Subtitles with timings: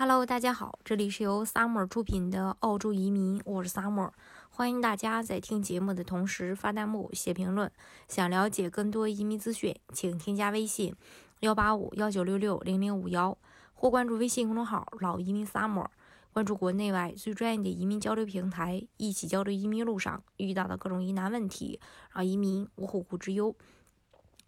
[0.00, 4.10] Hello，大家好，这里是由 Summer 出品的澳洲移民，我是 Summer，
[4.48, 7.70] 欢迎大家在听节目的同时发弹幕、写评论。
[8.08, 10.94] 想了解更多移民资讯，请添加微信
[11.40, 13.36] 幺八五幺九六六零零五幺，
[13.74, 15.88] 或关注微信公众号“老移民 Summer”，
[16.32, 21.78] 关注国内外最专业的移民交流平台，一起交流移民路上遇到的各种疑难问题，
[22.14, 23.54] 让移民无后顾之忧。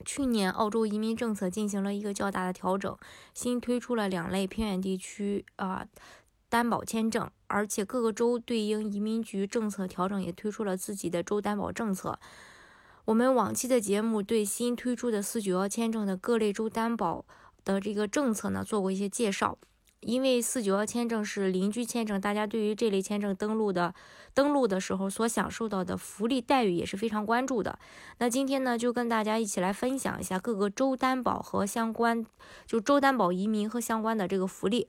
[0.04, 2.96] 去年，澳洲移民政策进行了一个较大的调整，
[3.32, 5.86] 新推出了两类偏远地区啊
[6.48, 12.18] 担保签证，而且各个州对应移民局政策调整，也推出了自己的州担保政策。
[13.06, 17.24] 我们往期的节目对新推出的四九幺签证的各类州担保
[17.64, 19.58] 的这个政策呢做过一些介绍。
[20.02, 23.94] 因为四九幺签证是邻居签证，大家对于这类签证登录的
[24.34, 27.78] 登录的时候所享受到的福利待遇也是非常关注的。
[28.18, 32.26] 那今天呢，就跟大家一起来分享一下各个州担保和相关，
[32.66, 34.88] 就州担保移民和相关的这个福利。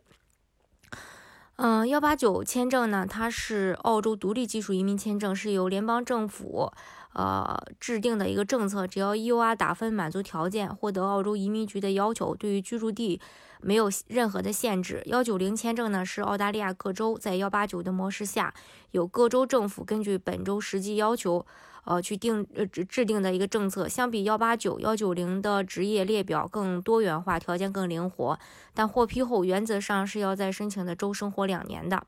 [1.58, 6.72] 嗯，幺八九签证呢，它是澳洲独立技术移民签证，是由联邦政府
[7.14, 13.22] 呃制定的一个政策，只要 EUR 打分满足条件，获得澳洲移民局的要求，对于居住地。
[13.66, 15.02] 没有任何的限制。
[15.06, 18.54] 幺九零签证呢，是澳大利亚各州在幺八九的模式下，
[18.92, 21.46] 有各州政府根据本州实际要求，
[21.86, 23.88] 呃，去定呃制制定的一个政策。
[23.88, 28.40] 相比幺八九、幺九零的职业列表更多元化，条件更灵活，
[28.74, 32.06] 但获批后原则上是要在申请的州生活两年的。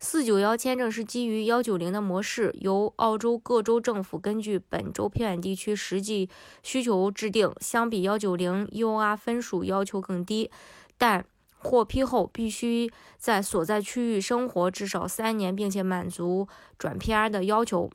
[0.00, 6.28] 四九幺签证是基于幺九零的模式，由澳洲各州政府根据本州偏远地区实际
[6.62, 7.50] 需求制定。
[7.60, 10.50] 相比幺九零，U R 分数要求更低。
[10.98, 11.24] 但
[11.56, 17.88] 获批后必须在所在区域生活至少三年，并且满足转 PR 的要求。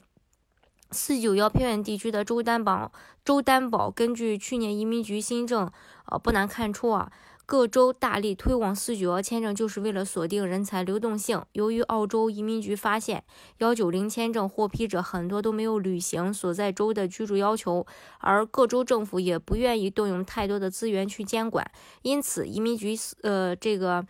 [0.91, 2.91] 四九幺偏远地区的州担保，
[3.23, 5.71] 州担保根据去年移民局新政，
[6.05, 7.11] 呃，不难看出啊。
[7.45, 11.43] 各州大力推广四九幺签证，就是为了锁定人才流动性。
[11.53, 13.23] 由于澳洲移民局发现
[13.57, 17.87] 幺九零签证获批者很多都没有履行所在州的居住要求，
[18.19, 21.65] 而各州政府也不愿意动用太多的资源去监管，
[22.03, 24.05] 因此移民局呃这个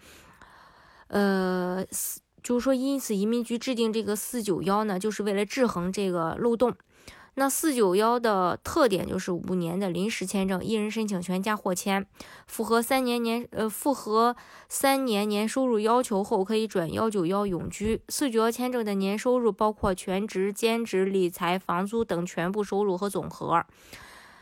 [1.08, 1.86] 呃
[2.44, 6.74] 就是说，因此移民局制定这个四九幺呢，就是为了制衡这个漏洞。
[7.36, 12.06] 那四九幺的特点就是五年的临时签证，一人申请全家获签，
[12.48, 14.36] 符合三年年呃符合
[14.68, 18.02] 三年年收入要求后可以转幺九幺永居。
[18.10, 23.64] 四九幺签证的年收入包括全职、兼职、理财、房租等全部收入和总和。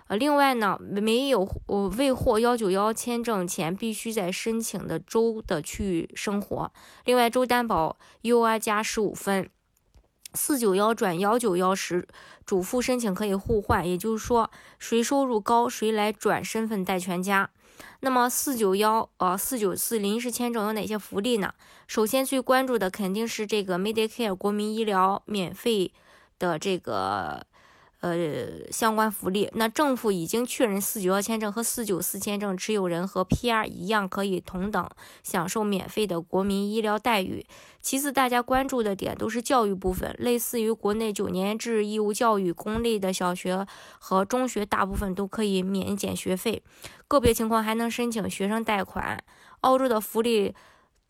[0.07, 6.72] 呃，另外呢，没有呃未获幺九幺签证前必须在申请的州的区域生活。
[7.03, 9.50] 另外，州担保 U I 加十五分。
[10.34, 12.07] 四九幺转幺九幺时，
[12.46, 17.50] 主副申请可以互换，也就是说，谁收入高，谁来转身份带全家。
[18.00, 21.53] 那么四九幺呃四九四临时签证有哪些福利呢？
[21.85, 25.91] 首先最关注的肯定是这个 Medicare 国民医疗免费
[26.40, 27.46] 的这个。
[28.00, 34.88] 呃，相关福利，那政府已经确认，四九幺签证和四九四签证持有人和 PR 一样，可以同等
[35.24, 37.44] 享受免费的国民医疗待遇。
[37.81, 43.66] 其次，大家关注的点都是教育部分，类似于国内九年制义务教育，公立的小学
[43.97, 46.62] 和中学大部分都可以免减学费，
[47.08, 49.24] 个别情况还能申请学生贷款。
[49.62, 50.53] 澳洲的福利。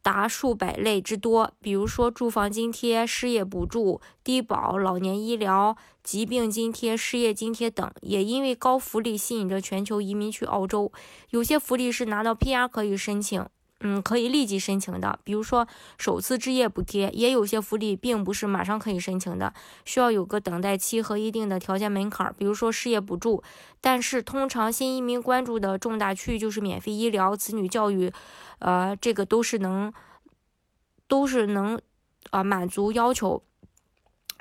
[0.07, 10.90] 达数百类之多，比如说住房津贴、失业补助、低保、老年医疗、疾病津贴、失业津贴等，也因为高福利吸引着全球移民去澳洲。
[11.31, 13.45] 有些福利是拿到 PR 可以申请，
[13.81, 15.67] 嗯，可以立即申请的，比如说
[15.97, 19.53] 首次置业补贴；也有些福利并不是马上可以申请的，
[19.85, 23.43] 需要有个等待期和一定的条件门槛，比如说失业补助。
[23.79, 28.11] 但是通常新移民关注的重大区域就是免费医疗、子女教育。
[28.59, 29.94] 呃，这个都是能，
[31.07, 31.79] 都是能，
[32.31, 33.44] 啊，满足要求。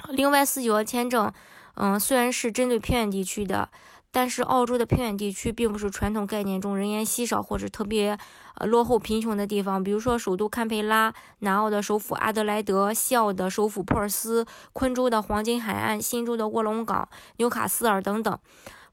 [0.09, 1.31] 另外，四九幺签证，
[1.75, 3.69] 嗯，虽然是针对偏远地区的，
[4.11, 8.19] 但是澳洲的偏远地区并不是传统概念中人烟稀少或者特别
[8.55, 9.83] 呃落后贫穷的地方。
[9.85, 18.39] 比如说，首都堪培拉、南澳的首府阿德莱德、西澳的首府珀尔斯、昆州的黄金海岸、新州的卧龙岗、纽卡斯尔等等。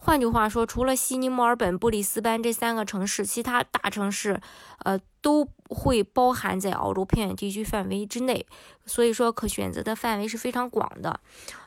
[0.06, 4.42] 换句话说，除了悉尼、墨尔本、布里斯班这三个城市，其他大城市，
[4.80, 8.46] 呃，都会包含在澳洲偏远地区范围之内。
[8.86, 11.22] 所以说，可选择的范围是非常广的。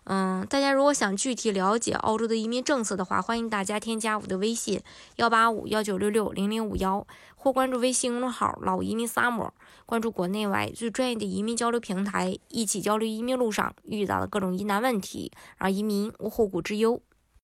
[0.04, 4.82] 嗯，大家如果想具体了解澳洲的移民政策的话，欢迎大家添加我的微信
[5.16, 7.06] 幺八五幺九六六零零五幺，
[7.36, 9.48] 或关注微信公众号“老移民 summer”，
[9.86, 17.00] 关注国内外最专业的移民交流平台，一起交流移民路上遇到的各种疑难问题，让移民无后顾之忧。